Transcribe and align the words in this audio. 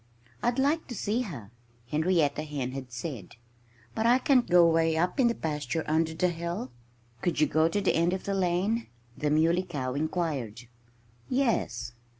"I'd 0.41 0.57
like 0.57 0.87
to 0.87 0.95
see 0.95 1.21
her," 1.21 1.51
Henrietta 1.91 2.41
Hen 2.41 2.71
had 2.71 2.91
said. 2.91 3.35
"But 3.93 4.07
I 4.07 4.17
can't 4.17 4.49
go 4.49 4.67
way 4.67 4.97
up 4.97 5.19
in 5.19 5.27
the 5.27 5.35
pasture, 5.35 5.83
under 5.85 6.15
the 6.15 6.29
hill." 6.29 6.71
"Could 7.21 7.39
you 7.39 7.45
go 7.45 7.67
to 7.67 7.79
the 7.79 7.93
end 7.95 8.11
of 8.11 8.23
the 8.23 8.33
lane?" 8.33 8.87
the 9.15 9.29
Muley 9.29 9.61
Cow 9.61 9.93
inquired. 9.93 10.61
"Yes!" 11.29 11.93